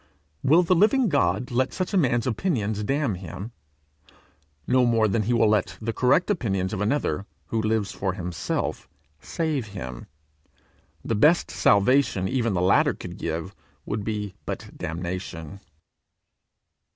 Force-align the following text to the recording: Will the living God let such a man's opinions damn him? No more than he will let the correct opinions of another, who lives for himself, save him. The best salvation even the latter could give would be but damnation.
Will 0.41 0.63
the 0.63 0.73
living 0.73 1.09
God 1.09 1.51
let 1.51 1.73
such 1.73 1.93
a 1.93 1.97
man's 1.97 2.25
opinions 2.25 2.83
damn 2.83 3.13
him? 3.13 3.51
No 4.65 4.83
more 4.83 5.07
than 5.07 5.21
he 5.21 5.33
will 5.33 5.47
let 5.49 5.77
the 5.79 5.93
correct 5.93 6.31
opinions 6.31 6.73
of 6.73 6.81
another, 6.81 7.27
who 7.49 7.61
lives 7.61 7.91
for 7.91 8.13
himself, 8.13 8.89
save 9.21 9.67
him. 9.67 10.07
The 11.05 11.13
best 11.13 11.51
salvation 11.51 12.27
even 12.27 12.55
the 12.55 12.61
latter 12.63 12.95
could 12.95 13.17
give 13.19 13.53
would 13.85 14.03
be 14.03 14.33
but 14.47 14.71
damnation. 14.75 15.59